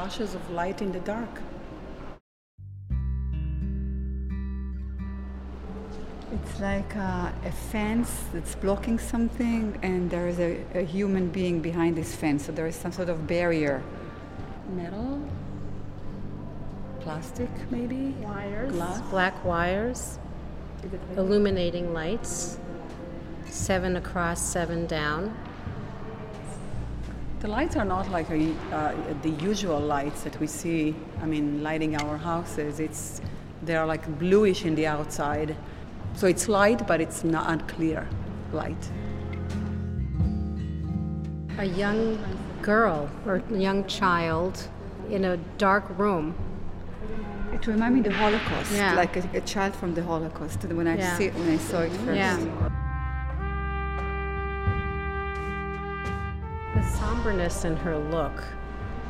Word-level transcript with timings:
flashes 0.00 0.34
of 0.34 0.50
light 0.50 0.80
in 0.80 0.92
the 0.92 1.00
dark. 1.00 1.28
It's 6.32 6.58
like 6.58 6.94
a, 6.94 7.34
a, 7.44 7.52
fence 7.52 8.10
that's 8.32 8.54
blocking 8.54 8.98
something, 8.98 9.78
and 9.82 10.10
there 10.10 10.26
is 10.26 10.38
a, 10.38 10.64
a, 10.74 10.84
human 10.86 11.28
being 11.28 11.60
behind 11.60 11.96
this 11.96 12.14
fence. 12.14 12.46
So 12.46 12.52
there 12.52 12.66
is 12.66 12.76
some 12.76 12.92
sort 12.92 13.10
of 13.10 13.26
barrier. 13.26 13.82
Metal, 14.74 15.20
plastic, 17.00 17.50
maybe. 17.70 18.14
Wires. 18.22 18.72
Glass. 18.72 19.00
Black 19.10 19.44
wires. 19.44 20.18
Illuminating 21.18 21.92
lights. 21.92 22.58
Seven 23.50 23.96
across, 23.96 24.40
seven 24.40 24.86
down. 24.86 25.36
The 27.40 27.48
lights 27.48 27.76
are 27.76 27.84
not 27.84 28.10
like 28.10 28.30
a, 28.30 28.52
uh, 28.72 28.94
the 29.22 29.30
usual 29.30 29.80
lights 29.80 30.22
that 30.22 30.38
we 30.40 30.46
see. 30.46 30.94
I 31.22 31.26
mean, 31.26 31.62
lighting 31.62 31.96
our 31.96 32.16
houses. 32.16 32.80
It's 32.80 33.20
they 33.62 33.76
are 33.76 33.86
like 33.86 34.06
bluish 34.18 34.64
in 34.64 34.74
the 34.74 34.86
outside 34.86 35.56
so 36.14 36.26
it's 36.26 36.48
light, 36.48 36.86
but 36.86 37.00
it's 37.00 37.24
not 37.24 37.66
clear 37.68 38.06
light. 38.52 38.90
A 41.58 41.64
young 41.64 42.18
girl 42.62 43.08
or 43.26 43.42
young 43.50 43.86
child 43.86 44.68
in 45.10 45.24
a 45.24 45.36
dark 45.58 45.84
room. 45.98 46.34
It 47.52 47.66
reminded 47.66 48.02
me 48.02 48.08
of 48.08 48.12
the 48.12 48.18
Holocaust, 48.18 48.72
yeah. 48.72 48.94
like 48.94 49.16
a, 49.16 49.28
a, 49.34 49.40
child 49.40 49.74
from 49.74 49.94
the 49.94 50.02
Holocaust. 50.02 50.62
When 50.64 50.86
I 50.86 50.96
yeah. 50.96 51.18
see 51.18 51.28
when 51.30 51.50
I 51.50 51.58
saw 51.58 51.80
it 51.80 51.92
first. 51.92 52.16
Yeah. 52.16 52.70
Somberness 57.20 57.66
in 57.66 57.76
her 57.76 57.98
look, 57.98 58.32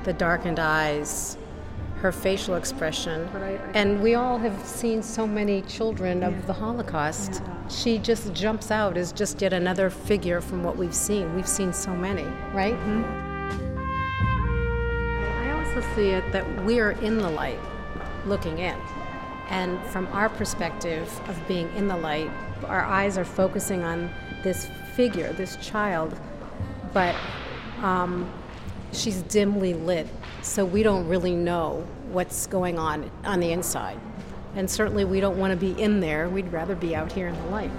the 0.02 0.12
darkened 0.12 0.58
eyes, 0.58 1.38
her 2.00 2.10
facial 2.10 2.56
expression. 2.56 3.28
and 3.74 4.02
we 4.02 4.16
all 4.16 4.36
have 4.36 4.66
seen 4.66 5.00
so 5.00 5.24
many 5.28 5.62
children 5.62 6.24
of 6.24 6.48
the 6.48 6.52
Holocaust. 6.52 7.40
She 7.68 7.98
just 7.98 8.32
jumps 8.32 8.72
out 8.72 8.96
as 8.96 9.12
just 9.12 9.40
yet 9.40 9.52
another 9.52 9.90
figure 9.90 10.40
from 10.40 10.64
what 10.64 10.76
we've 10.76 10.94
seen. 10.94 11.32
We've 11.36 11.46
seen 11.46 11.72
so 11.72 11.94
many, 11.94 12.24
right? 12.52 12.74
Mm-hmm. 12.74 13.04
I 15.44 15.52
also 15.52 15.80
see 15.94 16.08
it 16.08 16.32
that 16.32 16.64
we 16.64 16.80
are 16.80 16.92
in 16.92 17.18
the 17.18 17.30
light 17.30 17.60
looking 18.26 18.58
in. 18.58 18.76
And 19.50 19.80
from 19.86 20.08
our 20.08 20.30
perspective 20.30 21.08
of 21.28 21.38
being 21.46 21.72
in 21.76 21.86
the 21.86 21.96
light, 21.96 22.30
our 22.64 22.82
eyes 22.82 23.16
are 23.16 23.24
focusing 23.24 23.84
on 23.84 24.10
this 24.42 24.68
figure, 24.96 25.32
this 25.34 25.54
child, 25.56 26.18
but 26.92 27.14
um, 27.82 28.30
she's 28.92 29.22
dimly 29.22 29.74
lit 29.74 30.06
so 30.42 30.64
we 30.64 30.82
don't 30.82 31.06
really 31.06 31.34
know 31.34 31.86
what's 32.10 32.46
going 32.46 32.78
on 32.78 33.10
on 33.24 33.40
the 33.40 33.52
inside. 33.52 33.98
And 34.56 34.68
certainly 34.68 35.04
we 35.04 35.20
don't 35.20 35.38
want 35.38 35.52
to 35.52 35.56
be 35.56 35.80
in 35.80 36.00
there, 36.00 36.28
we'd 36.28 36.52
rather 36.52 36.74
be 36.74 36.96
out 36.96 37.12
here 37.12 37.28
in 37.28 37.34
the 37.34 37.46
light. 37.46 37.70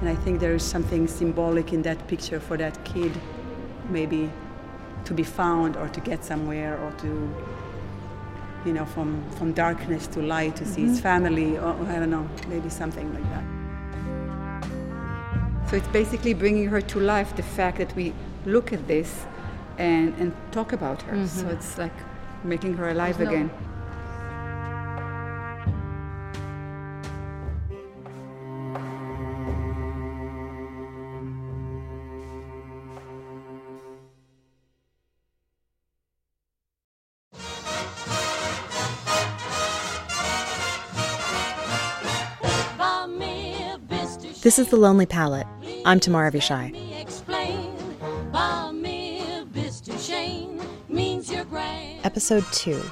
And 0.00 0.08
I 0.08 0.14
think 0.14 0.40
there 0.40 0.54
is 0.54 0.62
something 0.62 1.06
symbolic 1.06 1.72
in 1.72 1.82
that 1.82 2.06
picture 2.08 2.40
for 2.40 2.56
that 2.56 2.82
kid, 2.84 3.12
maybe 3.90 4.30
to 5.04 5.14
be 5.14 5.22
found 5.22 5.76
or 5.76 5.88
to 5.88 6.00
get 6.00 6.24
somewhere 6.24 6.78
or 6.78 6.92
to, 6.92 7.34
you 8.64 8.72
know, 8.72 8.86
from, 8.86 9.22
from 9.32 9.52
darkness 9.52 10.06
to 10.08 10.20
light, 10.20 10.56
to 10.56 10.64
mm-hmm. 10.64 10.72
see 10.72 10.82
his 10.82 10.92
mm-hmm. 10.92 11.02
family, 11.02 11.58
or 11.58 11.74
I 11.88 11.98
don't 11.98 12.10
know, 12.10 12.28
maybe 12.48 12.70
something 12.70 13.12
like 13.12 13.24
that. 13.24 13.63
So 15.74 15.78
it's 15.78 15.88
basically 15.88 16.34
bringing 16.34 16.68
her 16.68 16.80
to 16.80 17.00
life 17.00 17.34
the 17.34 17.42
fact 17.42 17.78
that 17.78 17.96
we 17.96 18.14
look 18.46 18.72
at 18.72 18.86
this 18.86 19.26
and, 19.76 20.14
and 20.20 20.32
talk 20.52 20.72
about 20.72 21.02
her. 21.02 21.16
Mm-hmm. 21.16 21.26
So 21.26 21.48
it's 21.48 21.76
like 21.78 21.90
making 22.44 22.74
her 22.74 22.90
alive 22.90 23.18
There's 23.18 23.28
again. 23.28 23.48
No 23.48 23.64
This 44.44 44.58
is 44.58 44.68
The 44.68 44.76
Lonely 44.76 45.06
Palette. 45.06 45.46
I'm 45.86 46.00
Tamar 46.00 46.30
Avishai. 46.30 46.72
Episode 52.04 52.44
2 52.52 52.82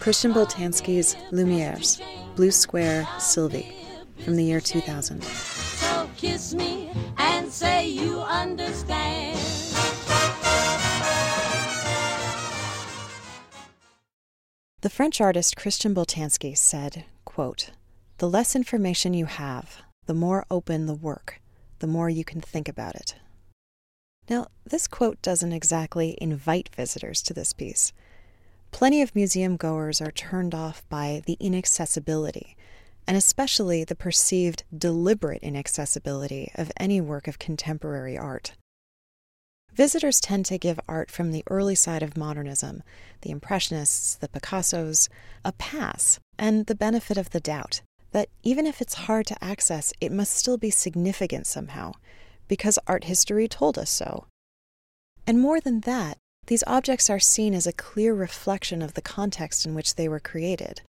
Christian 0.00 0.32
Boltanski's 0.32 1.16
Lumieres, 1.30 2.00
Blue 2.34 2.50
Square, 2.50 3.06
Sylvie, 3.18 3.74
from 4.24 4.36
the 4.36 4.44
year 4.44 4.60
2000. 4.60 5.22
So 5.22 6.08
kiss 6.16 6.54
me 6.54 6.90
and 7.18 7.52
say 7.52 7.86
you 7.86 8.20
understand. 8.20 9.38
The 14.80 14.90
French 14.90 15.20
artist 15.20 15.56
Christian 15.56 15.94
Boltanski 15.94 16.56
said, 16.56 17.04
quote, 17.26 17.72
The 18.16 18.30
less 18.30 18.56
information 18.56 19.12
you 19.12 19.26
have, 19.26 19.82
the 20.06 20.14
more 20.14 20.46
open 20.50 20.86
the 20.86 20.94
work, 20.94 21.40
the 21.78 21.86
more 21.86 22.10
you 22.10 22.24
can 22.24 22.40
think 22.40 22.68
about 22.68 22.94
it. 22.94 23.14
Now, 24.28 24.48
this 24.64 24.86
quote 24.86 25.22
doesn't 25.22 25.52
exactly 25.52 26.18
invite 26.20 26.68
visitors 26.74 27.22
to 27.22 27.34
this 27.34 27.52
piece. 27.52 27.92
Plenty 28.70 29.00
of 29.00 29.14
museum 29.14 29.56
goers 29.56 30.00
are 30.00 30.10
turned 30.10 30.54
off 30.54 30.86
by 30.88 31.22
the 31.24 31.38
inaccessibility, 31.40 32.56
and 33.06 33.16
especially 33.16 33.84
the 33.84 33.94
perceived 33.94 34.64
deliberate 34.76 35.42
inaccessibility 35.42 36.50
of 36.54 36.70
any 36.76 37.00
work 37.00 37.26
of 37.26 37.38
contemporary 37.38 38.18
art. 38.18 38.52
Visitors 39.72 40.20
tend 40.20 40.44
to 40.46 40.58
give 40.58 40.80
art 40.88 41.10
from 41.10 41.30
the 41.30 41.44
early 41.48 41.74
side 41.74 42.02
of 42.02 42.16
modernism, 42.16 42.82
the 43.22 43.30
Impressionists, 43.30 44.16
the 44.16 44.28
Picassos, 44.28 45.08
a 45.44 45.52
pass 45.52 46.18
and 46.38 46.66
the 46.66 46.74
benefit 46.74 47.16
of 47.16 47.30
the 47.30 47.40
doubt 47.40 47.80
that 48.12 48.28
even 48.42 48.66
if 48.66 48.80
it's 48.80 48.94
hard 48.94 49.26
to 49.26 49.44
access, 49.44 49.92
it 50.00 50.12
must 50.12 50.34
still 50.34 50.56
be 50.56 50.70
significant 50.70 51.46
somehow, 51.46 51.92
because 52.46 52.78
art 52.86 53.04
history 53.04 53.48
told 53.48 53.78
us 53.78 53.90
so. 53.90 54.26
And 55.26 55.40
more 55.40 55.60
than 55.60 55.80
that, 55.80 56.18
these 56.46 56.64
objects 56.66 57.10
are 57.10 57.18
seen 57.18 57.52
as 57.54 57.66
a 57.66 57.72
clear 57.72 58.14
reflection 58.14 58.80
of 58.80 58.94
the 58.94 59.02
context 59.02 59.66
in 59.66 59.74
which 59.74 59.96
they 59.96 60.08
were 60.08 60.20
created. 60.20 60.80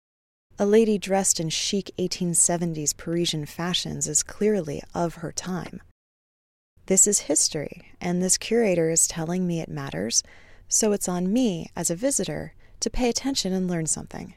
A 0.60 0.66
lady 0.66 0.98
dressed 0.98 1.40
in 1.40 1.50
chic 1.50 1.90
1870s 1.98 2.96
Parisian 2.96 3.46
fashions 3.46 4.06
is 4.06 4.22
clearly 4.22 4.82
of 4.94 5.16
her 5.16 5.32
time. 5.32 5.80
This 6.86 7.06
is 7.06 7.20
history, 7.20 7.92
and 8.00 8.22
this 8.22 8.38
curator 8.38 8.90
is 8.90 9.08
telling 9.08 9.46
me 9.46 9.60
it 9.60 9.68
matters, 9.68 10.22
so 10.68 10.92
it's 10.92 11.08
on 11.08 11.32
me, 11.32 11.70
as 11.74 11.90
a 11.90 11.96
visitor, 11.96 12.54
to 12.80 12.90
pay 12.90 13.08
attention 13.08 13.52
and 13.52 13.68
learn 13.68 13.86
something. 13.86 14.34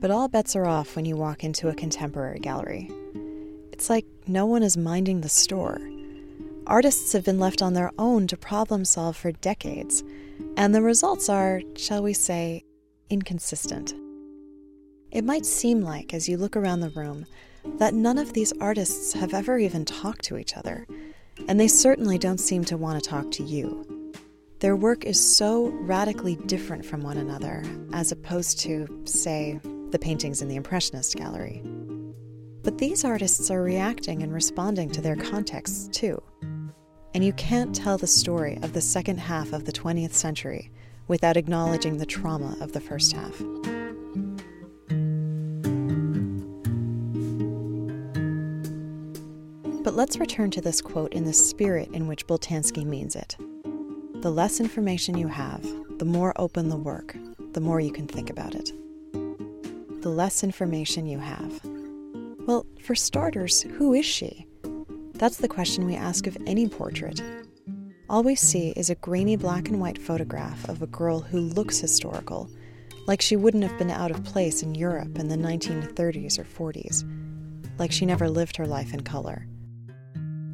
But 0.00 0.10
all 0.10 0.28
bets 0.28 0.56
are 0.56 0.66
off 0.66 0.96
when 0.96 1.04
you 1.04 1.14
walk 1.14 1.44
into 1.44 1.68
a 1.68 1.74
contemporary 1.74 2.40
gallery. 2.40 2.90
It's 3.70 3.90
like 3.90 4.06
no 4.26 4.46
one 4.46 4.62
is 4.62 4.76
minding 4.76 5.20
the 5.20 5.28
store. 5.28 5.78
Artists 6.66 7.12
have 7.12 7.24
been 7.24 7.38
left 7.38 7.60
on 7.60 7.74
their 7.74 7.92
own 7.98 8.26
to 8.28 8.36
problem 8.36 8.86
solve 8.86 9.16
for 9.16 9.32
decades, 9.32 10.02
and 10.56 10.74
the 10.74 10.80
results 10.80 11.28
are, 11.28 11.60
shall 11.76 12.02
we 12.02 12.14
say, 12.14 12.64
inconsistent. 13.10 13.92
It 15.10 15.24
might 15.24 15.44
seem 15.44 15.82
like, 15.82 16.14
as 16.14 16.28
you 16.28 16.38
look 16.38 16.56
around 16.56 16.80
the 16.80 16.90
room, 16.90 17.26
that 17.78 17.92
none 17.92 18.16
of 18.16 18.32
these 18.32 18.54
artists 18.58 19.12
have 19.12 19.34
ever 19.34 19.58
even 19.58 19.84
talked 19.84 20.24
to 20.24 20.38
each 20.38 20.56
other, 20.56 20.86
and 21.46 21.60
they 21.60 21.68
certainly 21.68 22.16
don't 22.16 22.40
seem 22.40 22.64
to 22.66 22.78
want 22.78 23.02
to 23.02 23.10
talk 23.10 23.30
to 23.32 23.42
you. 23.42 24.12
Their 24.60 24.76
work 24.76 25.04
is 25.04 25.18
so 25.18 25.68
radically 25.68 26.36
different 26.36 26.86
from 26.86 27.02
one 27.02 27.16
another, 27.16 27.64
as 27.92 28.12
opposed 28.12 28.60
to, 28.60 29.02
say, 29.04 29.60
the 29.90 29.98
paintings 29.98 30.42
in 30.42 30.48
the 30.48 30.56
Impressionist 30.56 31.16
gallery. 31.16 31.62
But 32.62 32.78
these 32.78 33.04
artists 33.04 33.50
are 33.50 33.62
reacting 33.62 34.22
and 34.22 34.32
responding 34.32 34.90
to 34.90 35.00
their 35.00 35.16
contexts 35.16 35.88
too. 35.88 36.22
And 37.14 37.24
you 37.24 37.32
can't 37.32 37.74
tell 37.74 37.98
the 37.98 38.06
story 38.06 38.58
of 38.62 38.72
the 38.72 38.80
second 38.80 39.18
half 39.18 39.52
of 39.52 39.64
the 39.64 39.72
20th 39.72 40.12
century 40.12 40.70
without 41.08 41.36
acknowledging 41.36 41.96
the 41.96 42.06
trauma 42.06 42.56
of 42.60 42.72
the 42.72 42.80
first 42.80 43.12
half. 43.12 43.36
But 49.82 49.94
let's 49.94 50.18
return 50.18 50.50
to 50.52 50.60
this 50.60 50.80
quote 50.80 51.14
in 51.14 51.24
the 51.24 51.32
spirit 51.32 51.88
in 51.92 52.06
which 52.06 52.26
Boltanski 52.26 52.84
means 52.84 53.16
it. 53.16 53.36
The 54.22 54.30
less 54.30 54.60
information 54.60 55.16
you 55.16 55.28
have, 55.28 55.66
the 55.98 56.04
more 56.04 56.34
open 56.36 56.68
the 56.68 56.76
work, 56.76 57.16
the 57.54 57.60
more 57.60 57.80
you 57.80 57.90
can 57.90 58.06
think 58.06 58.28
about 58.28 58.54
it. 58.54 58.72
The 60.02 60.08
less 60.08 60.42
information 60.42 61.06
you 61.06 61.18
have. 61.18 61.60
Well, 62.46 62.66
for 62.82 62.94
starters, 62.94 63.62
who 63.62 63.92
is 63.92 64.06
she? 64.06 64.46
That's 65.14 65.36
the 65.36 65.48
question 65.48 65.84
we 65.84 65.94
ask 65.94 66.26
of 66.26 66.38
any 66.46 66.68
portrait. 66.68 67.22
All 68.08 68.22
we 68.22 68.34
see 68.34 68.70
is 68.70 68.88
a 68.90 68.94
grainy 68.96 69.36
black 69.36 69.68
and 69.68 69.80
white 69.80 69.98
photograph 69.98 70.68
of 70.68 70.82
a 70.82 70.86
girl 70.86 71.20
who 71.20 71.40
looks 71.40 71.78
historical, 71.78 72.50
like 73.06 73.20
she 73.20 73.36
wouldn't 73.36 73.62
have 73.62 73.78
been 73.78 73.90
out 73.90 74.10
of 74.10 74.24
place 74.24 74.62
in 74.62 74.74
Europe 74.74 75.18
in 75.18 75.28
the 75.28 75.36
1930s 75.36 76.38
or 76.38 76.44
40s, 76.44 77.04
like 77.78 77.92
she 77.92 78.06
never 78.06 78.28
lived 78.28 78.56
her 78.56 78.66
life 78.66 78.94
in 78.94 79.02
color. 79.02 79.46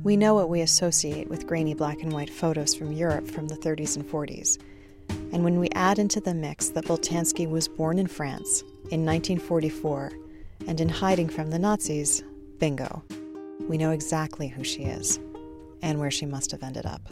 We 0.03 0.17
know 0.17 0.35
what 0.35 0.49
we 0.49 0.61
associate 0.61 1.29
with 1.29 1.47
grainy 1.47 1.75
black 1.75 2.03
and 2.03 2.13
white 2.13 2.31
photos 2.31 2.75
from 2.75 2.93
Europe 2.93 3.27
from 3.29 3.49
the 3.49 3.57
30s 3.57 3.97
and 3.97 4.05
40s. 4.05 4.59
And 5.33 5.45
when 5.45 5.59
we 5.59 5.69
add 5.71 5.99
into 5.99 6.21
the 6.21 6.35
mix 6.35 6.69
that 6.71 6.85
Boltanski 6.85 7.49
was 7.49 7.69
born 7.69 7.99
in 7.99 8.07
France 8.07 8.63
in 8.91 9.05
1944 9.05 10.13
and 10.67 10.81
in 10.81 10.89
hiding 10.89 11.29
from 11.29 11.51
the 11.51 11.59
Nazis, 11.59 12.23
bingo. 12.59 13.03
We 13.69 13.79
know 13.79 13.91
exactly 13.91 14.49
who 14.49 14.65
she 14.65 14.85
is 14.85 15.19
and 15.83 15.99
where 15.99 16.11
she 16.11 16.27
must 16.27 16.51
have 16.53 16.63
ended 16.63 16.87
up. 16.87 17.03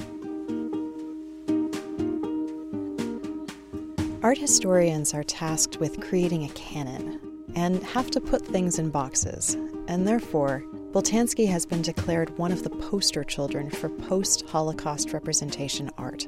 Art 4.23 4.39
historians 4.39 5.13
are 5.13 5.23
tasked 5.23 5.79
with 5.81 6.01
creating 6.01 6.45
a 6.45 6.49
canon 6.55 7.21
and 7.55 7.83
have 7.83 8.11
to 8.13 8.21
put 8.21 8.47
things 8.47 8.79
in 8.79 8.89
boxes, 8.91 9.55
and 9.87 10.09
therefore, 10.09 10.65
Boltanski 10.93 11.47
has 11.49 11.67
been 11.67 11.83
declared 11.83 12.39
one 12.39 12.53
of 12.53 12.63
the 12.63 12.71
poster 12.71 13.25
children 13.25 13.69
for 13.69 13.89
post 13.89 14.49
Holocaust 14.49 15.13
representation 15.13 15.91
art. 15.99 16.27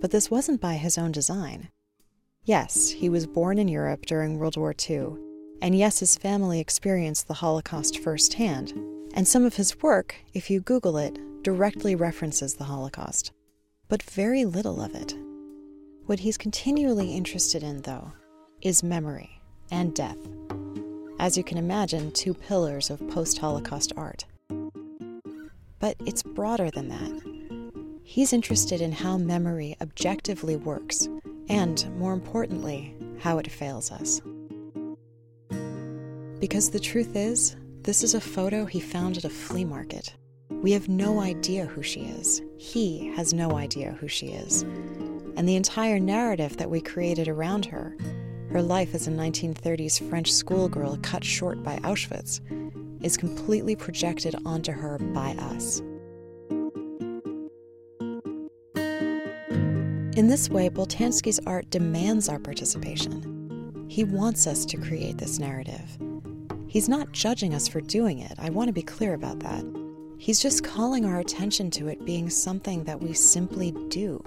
But 0.00 0.10
this 0.10 0.30
wasn't 0.30 0.60
by 0.60 0.74
his 0.74 0.98
own 0.98 1.12
design. 1.12 1.68
Yes, 2.46 2.90
he 2.90 3.08
was 3.08 3.26
born 3.26 3.58
in 3.58 3.66
Europe 3.66 4.06
during 4.06 4.38
World 4.38 4.56
War 4.56 4.72
II, 4.88 5.16
and 5.60 5.76
yes, 5.76 5.98
his 5.98 6.14
family 6.14 6.60
experienced 6.60 7.26
the 7.26 7.34
Holocaust 7.34 7.98
firsthand, 7.98 8.72
and 9.14 9.26
some 9.26 9.44
of 9.44 9.56
his 9.56 9.82
work, 9.82 10.14
if 10.32 10.48
you 10.48 10.60
Google 10.60 10.96
it, 10.96 11.18
directly 11.42 11.96
references 11.96 12.54
the 12.54 12.62
Holocaust, 12.62 13.32
but 13.88 14.00
very 14.00 14.44
little 14.44 14.80
of 14.80 14.94
it. 14.94 15.12
What 16.06 16.20
he's 16.20 16.38
continually 16.38 17.16
interested 17.16 17.64
in, 17.64 17.82
though, 17.82 18.12
is 18.62 18.80
memory 18.80 19.40
and 19.72 19.92
death. 19.92 20.18
As 21.18 21.36
you 21.36 21.42
can 21.42 21.58
imagine, 21.58 22.12
two 22.12 22.32
pillars 22.32 22.90
of 22.90 23.08
post 23.08 23.38
Holocaust 23.38 23.92
art. 23.96 24.24
But 25.80 25.96
it's 26.06 26.22
broader 26.22 26.70
than 26.70 26.90
that. 26.90 28.00
He's 28.04 28.32
interested 28.32 28.80
in 28.80 28.92
how 28.92 29.18
memory 29.18 29.76
objectively 29.80 30.54
works, 30.54 31.08
and, 31.48 31.88
more 31.98 32.12
importantly, 32.12 32.94
how 33.20 33.38
it 33.38 33.50
fails 33.50 33.90
us. 33.90 34.20
Because 36.38 36.70
the 36.70 36.80
truth 36.80 37.16
is, 37.16 37.56
this 37.82 38.02
is 38.02 38.14
a 38.14 38.20
photo 38.20 38.64
he 38.64 38.80
found 38.80 39.16
at 39.16 39.24
a 39.24 39.30
flea 39.30 39.64
market. 39.64 40.14
We 40.50 40.72
have 40.72 40.88
no 40.88 41.20
idea 41.20 41.66
who 41.66 41.82
she 41.82 42.00
is. 42.00 42.42
He 42.58 43.08
has 43.16 43.32
no 43.32 43.52
idea 43.52 43.92
who 43.92 44.08
she 44.08 44.28
is 44.28 44.64
and 45.36 45.48
the 45.48 45.56
entire 45.56 46.00
narrative 46.00 46.56
that 46.56 46.70
we 46.70 46.80
created 46.80 47.28
around 47.28 47.66
her, 47.66 47.94
her 48.50 48.62
life 48.62 48.94
as 48.94 49.06
a 49.06 49.10
1930s 49.10 50.08
French 50.08 50.32
schoolgirl 50.32 50.98
cut 51.02 51.22
short 51.22 51.62
by 51.62 51.76
Auschwitz, 51.78 52.40
is 53.04 53.16
completely 53.16 53.76
projected 53.76 54.34
onto 54.46 54.72
her 54.72 54.98
by 54.98 55.32
us. 55.32 55.82
In 60.16 60.28
this 60.28 60.48
way, 60.48 60.70
Boltanski's 60.70 61.38
art 61.46 61.68
demands 61.68 62.30
our 62.30 62.38
participation. 62.38 63.84
He 63.86 64.02
wants 64.02 64.46
us 64.46 64.64
to 64.64 64.78
create 64.78 65.18
this 65.18 65.38
narrative. 65.38 65.98
He's 66.66 66.88
not 66.88 67.12
judging 67.12 67.52
us 67.52 67.68
for 67.68 67.82
doing 67.82 68.20
it, 68.20 68.32
I 68.38 68.48
want 68.48 68.68
to 68.68 68.72
be 68.72 68.80
clear 68.80 69.12
about 69.12 69.40
that. 69.40 69.62
He's 70.16 70.40
just 70.40 70.64
calling 70.64 71.04
our 71.04 71.18
attention 71.18 71.70
to 71.72 71.88
it 71.88 72.06
being 72.06 72.30
something 72.30 72.82
that 72.84 72.98
we 72.98 73.12
simply 73.12 73.72
do. 73.90 74.24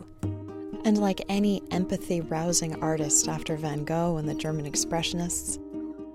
And 0.86 1.00
like 1.00 1.26
any 1.28 1.64
empathy 1.72 2.22
rousing 2.22 2.80
artist 2.84 3.28
after 3.28 3.56
Van 3.56 3.84
Gogh 3.84 4.18
and 4.18 4.30
the 4.30 4.36
German 4.36 4.72
Expressionists, 4.72 5.58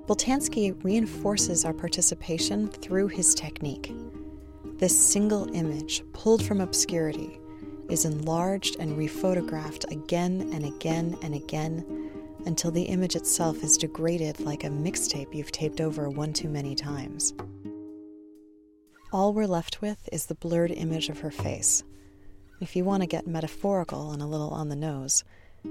Boltanski 0.06 0.85
reinforces 0.85 1.65
our 1.65 1.75
participation 1.75 2.69
through 2.69 3.09
his 3.09 3.35
technique. 3.35 3.93
This 4.79 4.97
single 4.97 5.53
image, 5.53 6.05
pulled 6.12 6.44
from 6.44 6.61
obscurity, 6.61 7.41
is 7.89 8.05
enlarged 8.05 8.77
and 8.79 8.97
rephotographed 8.99 9.91
again 9.91 10.51
and 10.53 10.65
again 10.65 11.17
and 11.23 11.35
again 11.35 12.11
until 12.47 12.71
the 12.71 12.85
image 12.85 13.17
itself 13.17 13.63
is 13.63 13.77
degraded 13.77 14.41
like 14.41 14.65
a 14.65 14.69
mixtape 14.69 15.35
you've 15.35 15.53
taped 15.53 15.81
over 15.81 16.11
one 16.11 16.33
too 16.33 16.49
many 16.49 16.75
times. 16.75 17.35
All 19.13 19.33
we're 19.33 19.47
left 19.47 19.81
with 19.81 20.09
is 20.13 20.27
the 20.27 20.35
blurred 20.35 20.73
image 20.73 21.09
of 21.09 21.21
her 21.21 21.31
face, 21.31 21.85
if 22.61 22.77
you 22.77 22.85
want 22.85 23.03
to 23.03 23.09
get 23.09 23.27
metaphorical 23.27 24.13
and 24.13 24.23
a 24.23 24.27
little 24.27 24.51
on 24.51 24.69
the 24.69 24.77
nose, 24.77 25.25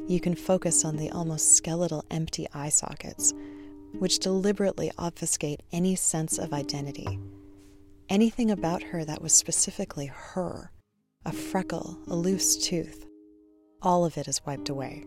you 0.08 0.20
can 0.20 0.36
focus 0.36 0.84
on 0.84 0.98
the 0.98 1.10
almost 1.12 1.56
skeletal 1.56 2.04
empty 2.12 2.46
eye 2.54 2.70
sockets, 2.70 3.34
which 3.94 4.20
deliberately 4.20 4.92
obfuscate 4.98 5.64
any 5.72 5.96
sense 5.96 6.38
of 6.38 6.54
identity. 6.54 7.20
Anything 8.10 8.52
about 8.52 8.84
her 8.84 9.06
that 9.06 9.22
was 9.22 9.34
specifically 9.34 10.08
her 10.08 10.72
a 11.26 11.32
freckle, 11.32 11.98
a 12.08 12.16
loose 12.16 12.58
tooth 12.58 13.04
all 13.84 14.06
of 14.06 14.18
it 14.18 14.28
is 14.28 14.46
wiped 14.46 14.70
away. 14.70 15.06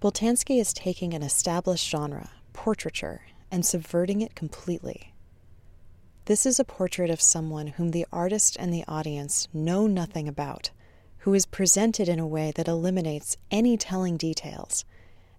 Boltanski 0.00 0.60
is 0.60 0.72
taking 0.72 1.12
an 1.12 1.24
established 1.24 1.88
genre, 1.88 2.30
portraiture, 2.52 3.22
and 3.50 3.66
subverting 3.66 4.20
it 4.20 4.36
completely. 4.36 5.12
This 6.26 6.46
is 6.46 6.60
a 6.60 6.64
portrait 6.64 7.10
of 7.10 7.20
someone 7.20 7.68
whom 7.68 7.90
the 7.90 8.06
artist 8.12 8.56
and 8.60 8.72
the 8.72 8.84
audience 8.86 9.48
know 9.52 9.86
nothing 9.86 10.28
about, 10.28 10.70
who 11.18 11.34
is 11.34 11.46
presented 11.46 12.08
in 12.08 12.20
a 12.20 12.26
way 12.26 12.52
that 12.54 12.68
eliminates 12.68 13.36
any 13.50 13.76
telling 13.76 14.16
details. 14.16 14.84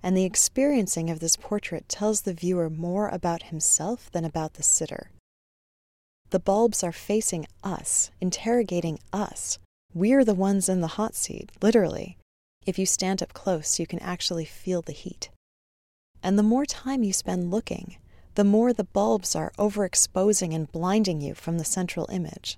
And 0.03 0.17
the 0.17 0.25
experiencing 0.25 1.09
of 1.09 1.19
this 1.19 1.37
portrait 1.37 1.87
tells 1.87 2.21
the 2.21 2.33
viewer 2.33 2.69
more 2.69 3.07
about 3.07 3.43
himself 3.43 4.11
than 4.11 4.25
about 4.25 4.55
the 4.55 4.63
sitter. 4.63 5.11
The 6.31 6.39
bulbs 6.39 6.83
are 6.83 6.91
facing 6.91 7.47
us, 7.63 8.11
interrogating 8.21 8.99
us. 9.11 9.57
We're 9.93 10.23
the 10.23 10.35
ones 10.35 10.69
in 10.69 10.81
the 10.81 10.95
hot 10.99 11.15
seat, 11.15 11.51
literally. 11.61 12.17
If 12.65 12.77
you 12.77 12.85
stand 12.85 13.23
up 13.23 13.33
close, 13.33 13.79
you 13.79 13.87
can 13.87 13.99
actually 13.99 14.45
feel 14.45 14.83
the 14.83 14.91
heat. 14.91 15.29
And 16.21 16.37
the 16.37 16.43
more 16.43 16.65
time 16.65 17.03
you 17.03 17.13
spend 17.13 17.49
looking, 17.49 17.97
the 18.35 18.43
more 18.43 18.73
the 18.73 18.83
bulbs 18.83 19.35
are 19.35 19.51
overexposing 19.57 20.53
and 20.53 20.71
blinding 20.71 21.19
you 21.19 21.33
from 21.33 21.57
the 21.57 21.65
central 21.65 22.07
image. 22.11 22.57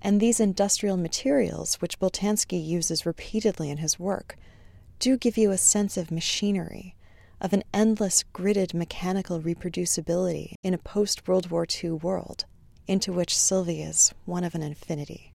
And 0.00 0.20
these 0.20 0.40
industrial 0.40 0.96
materials, 0.96 1.76
which 1.76 2.00
Boltanski 2.00 2.62
uses 2.62 3.06
repeatedly 3.06 3.70
in 3.70 3.78
his 3.78 4.00
work, 4.00 4.36
do 4.98 5.16
give 5.16 5.38
you 5.38 5.52
a 5.52 5.58
sense 5.58 5.96
of 5.96 6.10
machinery, 6.10 6.96
of 7.40 7.52
an 7.52 7.62
endless 7.72 8.24
gridded 8.34 8.74
mechanical 8.74 9.40
reproducibility 9.40 10.54
in 10.64 10.74
a 10.74 10.78
post 10.78 11.28
World 11.28 11.50
War 11.50 11.64
II 11.82 11.92
world, 11.92 12.44
into 12.86 13.12
which 13.12 13.36
Sylvie 13.36 13.82
is 13.82 14.12
one 14.24 14.44
of 14.44 14.54
an 14.54 14.62
infinity. 14.62 15.32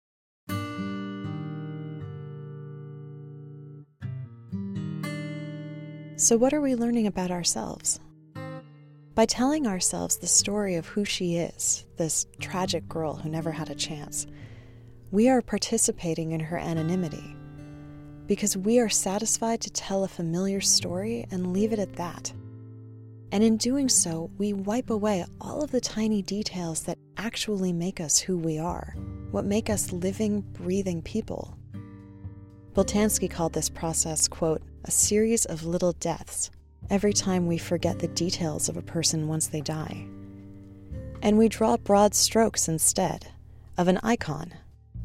So, 6.19 6.35
what 6.35 6.53
are 6.53 6.61
we 6.61 6.75
learning 6.75 7.05
about 7.05 7.29
ourselves? 7.29 7.99
By 9.13 9.25
telling 9.25 9.67
ourselves 9.67 10.17
the 10.17 10.27
story 10.27 10.75
of 10.75 10.87
who 10.87 11.05
she 11.05 11.37
is, 11.37 11.85
this 11.97 12.25
tragic 12.39 12.87
girl 12.89 13.15
who 13.15 13.29
never 13.29 13.51
had 13.51 13.69
a 13.69 13.75
chance, 13.75 14.25
we 15.11 15.29
are 15.29 15.41
participating 15.41 16.31
in 16.31 16.39
her 16.39 16.57
anonymity 16.57 17.35
because 18.27 18.57
we 18.57 18.79
are 18.79 18.89
satisfied 18.89 19.61
to 19.61 19.69
tell 19.69 20.03
a 20.03 20.07
familiar 20.07 20.59
story 20.59 21.25
and 21.31 21.53
leave 21.53 21.71
it 21.71 21.79
at 21.79 21.95
that. 21.95 22.33
And 23.31 23.43
in 23.43 23.57
doing 23.57 23.89
so, 23.89 24.29
we 24.37 24.53
wipe 24.53 24.89
away 24.89 25.25
all 25.39 25.63
of 25.63 25.71
the 25.71 25.81
tiny 25.81 26.21
details 26.21 26.83
that 26.83 26.97
actually 27.17 27.73
make 27.73 27.99
us 27.99 28.19
who 28.19 28.37
we 28.37 28.59
are, 28.59 28.95
what 29.31 29.45
make 29.45 29.69
us 29.69 29.91
living, 29.91 30.41
breathing 30.53 31.01
people. 31.01 31.57
Boltanski 32.73 33.29
called 33.29 33.53
this 33.53 33.69
process, 33.69 34.27
quote, 34.27 34.61
a 34.85 34.91
series 34.91 35.45
of 35.45 35.65
little 35.65 35.93
deaths 35.93 36.51
every 36.89 37.13
time 37.13 37.47
we 37.47 37.57
forget 37.57 37.99
the 37.99 38.07
details 38.07 38.69
of 38.69 38.77
a 38.77 38.81
person 38.81 39.27
once 39.27 39.47
they 39.47 39.61
die. 39.61 40.05
And 41.21 41.37
we 41.37 41.49
draw 41.49 41.77
broad 41.77 42.13
strokes 42.13 42.67
instead 42.67 43.27
of 43.77 43.87
an 43.87 43.99
icon, 44.03 44.53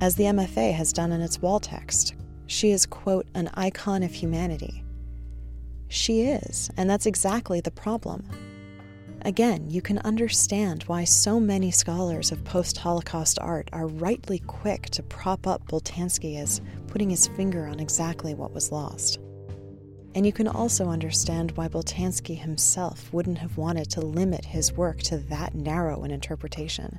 as 0.00 0.14
the 0.14 0.24
MFA 0.24 0.74
has 0.74 0.92
done 0.92 1.12
in 1.12 1.20
its 1.20 1.40
wall 1.40 1.60
text. 1.60 2.14
She 2.46 2.70
is, 2.70 2.86
quote, 2.86 3.26
an 3.34 3.50
icon 3.54 4.02
of 4.02 4.12
humanity. 4.12 4.84
She 5.88 6.22
is, 6.22 6.70
and 6.76 6.88
that's 6.88 7.06
exactly 7.06 7.60
the 7.60 7.70
problem. 7.70 8.28
Again, 9.24 9.70
you 9.70 9.80
can 9.80 9.98
understand 9.98 10.82
why 10.84 11.04
so 11.04 11.38
many 11.38 11.70
scholars 11.70 12.32
of 12.32 12.42
post 12.42 12.76
Holocaust 12.76 13.38
art 13.38 13.68
are 13.72 13.86
rightly 13.86 14.40
quick 14.40 14.90
to 14.90 15.02
prop 15.04 15.46
up 15.46 15.64
Boltanski 15.68 16.40
as 16.40 16.60
putting 16.88 17.08
his 17.08 17.28
finger 17.28 17.66
on 17.66 17.78
exactly 17.78 18.34
what 18.34 18.52
was 18.52 18.72
lost. 18.72 19.20
And 20.16 20.26
you 20.26 20.32
can 20.32 20.48
also 20.48 20.88
understand 20.88 21.52
why 21.52 21.68
Boltanski 21.68 22.36
himself 22.36 23.12
wouldn't 23.12 23.38
have 23.38 23.56
wanted 23.56 23.88
to 23.90 24.00
limit 24.00 24.44
his 24.44 24.72
work 24.72 24.98
to 25.04 25.18
that 25.18 25.54
narrow 25.54 26.02
an 26.02 26.10
interpretation. 26.10 26.98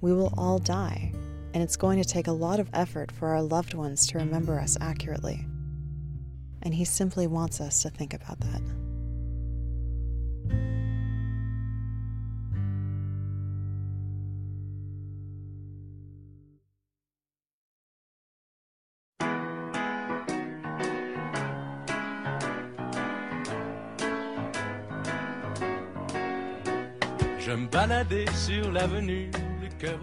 We 0.00 0.12
will 0.12 0.34
all 0.36 0.58
die, 0.58 1.12
and 1.54 1.62
it's 1.62 1.76
going 1.76 2.02
to 2.02 2.08
take 2.08 2.26
a 2.26 2.32
lot 2.32 2.58
of 2.58 2.68
effort 2.72 3.12
for 3.12 3.28
our 3.28 3.42
loved 3.42 3.74
ones 3.74 4.08
to 4.08 4.18
remember 4.18 4.58
us 4.58 4.76
accurately. 4.80 5.46
And 6.62 6.74
he 6.74 6.84
simply 6.84 7.28
wants 7.28 7.60
us 7.60 7.80
to 7.82 7.90
think 7.90 8.12
about 8.12 8.40
that. 8.40 8.79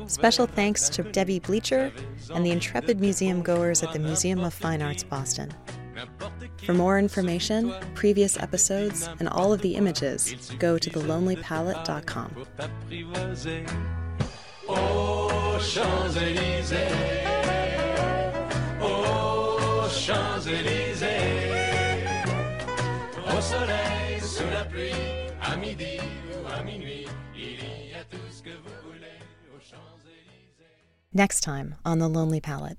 Special 0.07 0.47
thanks 0.47 0.89
to 0.89 1.03
Debbie 1.03 1.39
Bleacher 1.39 1.91
and 2.33 2.45
the 2.45 2.51
intrepid 2.51 2.99
museum 2.99 3.41
goers 3.41 3.83
at 3.83 3.93
the 3.93 3.99
Museum 3.99 4.39
of 4.39 4.53
Fine 4.53 4.81
Arts 4.81 5.03
Boston. 5.03 5.51
For 6.63 6.73
more 6.73 6.99
information, 6.99 7.73
previous 7.95 8.37
episodes, 8.37 9.09
and 9.19 9.29
all 9.29 9.53
of 9.53 9.61
the 9.61 9.75
images, 9.75 10.51
go 10.59 10.77
to 10.77 10.89
thelonelypalette.com. 10.89 12.45
Next 31.13 31.41
time 31.41 31.75
on 31.83 31.99
The 31.99 32.07
Lonely 32.07 32.39
Palette. 32.39 32.77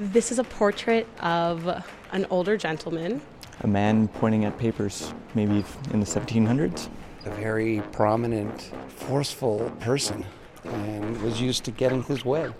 This 0.00 0.32
is 0.32 0.38
a 0.38 0.44
portrait 0.44 1.06
of 1.20 1.84
an 2.12 2.26
older 2.30 2.56
gentleman. 2.56 3.20
A 3.60 3.66
man 3.66 4.08
pointing 4.08 4.44
at 4.44 4.56
papers, 4.58 5.12
maybe 5.34 5.64
in 5.92 6.00
the 6.00 6.06
1700s. 6.06 6.88
A 7.26 7.30
very 7.30 7.82
prominent, 7.92 8.72
forceful 8.88 9.70
person, 9.80 10.24
and 10.64 11.20
was 11.22 11.40
used 11.40 11.64
to 11.64 11.70
getting 11.70 12.02
his 12.04 12.24
way. 12.24 12.50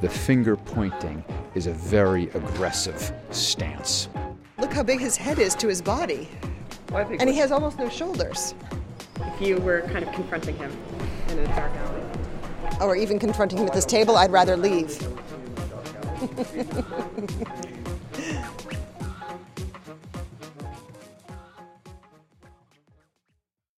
The 0.00 0.08
finger 0.08 0.56
pointing 0.56 1.24
is 1.54 1.66
a 1.66 1.72
very 1.72 2.24
aggressive 2.30 3.12
stance. 3.30 4.08
Look 4.58 4.72
how 4.72 4.82
big 4.82 5.00
his 5.00 5.16
head 5.16 5.38
is 5.38 5.54
to 5.56 5.68
his 5.68 5.80
body. 5.80 6.28
Well, 6.92 7.08
and 7.18 7.28
he 7.28 7.36
has 7.36 7.50
almost 7.50 7.78
no 7.78 7.88
shoulders. 7.88 8.54
If 9.20 9.40
you 9.40 9.56
were 9.58 9.80
kind 9.82 10.06
of 10.06 10.12
confronting 10.12 10.56
him 10.56 10.70
in 11.28 11.38
a 11.38 11.46
dark 11.48 11.72
alley 11.72 12.02
or 12.80 12.96
even 12.96 13.18
confronting 13.18 13.58
him 13.58 13.66
at 13.66 13.72
this 13.72 13.86
table, 13.86 14.16
I'd 14.16 14.30
rather 14.30 14.56
leave. 14.56 14.98